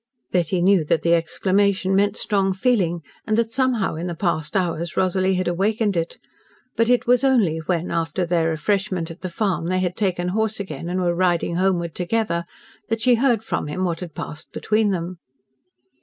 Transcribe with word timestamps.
Betty 0.31 0.63
knew 0.63 0.83
that 0.85 1.03
the 1.03 1.13
exclamation 1.13 1.95
meant 1.95 2.17
strong 2.17 2.53
feeling, 2.55 3.03
and 3.27 3.37
that 3.37 3.51
somehow 3.51 3.93
in 3.93 4.07
the 4.07 4.15
past 4.15 4.57
hours 4.57 4.97
Rosalie 4.97 5.35
had 5.35 5.47
awakened 5.47 5.95
it. 5.95 6.17
But 6.75 6.89
it 6.89 7.05
was 7.05 7.23
only 7.23 7.59
when, 7.67 7.91
after 7.91 8.25
their 8.25 8.49
refreshment 8.49 9.11
at 9.11 9.21
the 9.21 9.29
farm, 9.29 9.67
they 9.67 9.77
had 9.79 9.95
taken 9.95 10.29
horse 10.29 10.59
again 10.59 10.89
and 10.89 11.01
were 11.01 11.13
riding 11.13 11.57
homeward 11.57 11.93
together, 11.93 12.45
that 12.89 12.99
she 13.01 13.13
heard 13.13 13.43
from 13.43 13.67
him 13.67 13.83
what 13.85 13.99
had 13.99 14.15
passed 14.15 14.51
between 14.51 14.89
them. 14.89 15.19